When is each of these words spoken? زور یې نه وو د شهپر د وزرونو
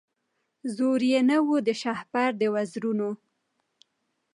زور 0.75 0.99
یې 1.11 1.19
نه 1.29 1.37
وو 1.45 1.57
د 1.67 1.69
شهپر 1.81 2.29
د 2.41 2.43
وزرونو 2.53 3.09